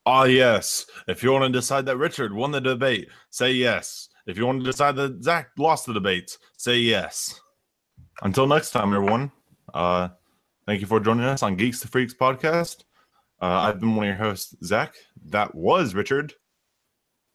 [0.05, 0.87] Ah, yes.
[1.09, 4.09] If you want to decide that Richard won the debate, say yes.
[4.27, 7.41] If you want to decide that Zach lost the debate, say yes.
[8.23, 9.33] Until next time, everyone.
[9.73, 10.09] Uh,
[10.67, 12.85] thank you for joining us on Geeks to Freaks podcast.
[13.41, 14.95] Uh, I've been one of your hosts, Zach.
[15.27, 16.35] That was Richard,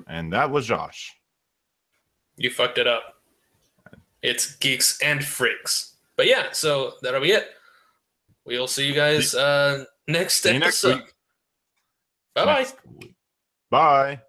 [0.07, 1.13] and that was Josh.
[2.37, 3.03] You fucked it up.
[4.21, 5.95] It's geeks and freaks.
[6.15, 7.49] But yeah, so that'll be it.
[8.45, 11.03] We'll see you guys uh, next See you next episode.
[11.03, 11.13] week.
[12.35, 12.59] Bye bye.
[12.59, 13.15] Next week.
[13.69, 14.21] Bye.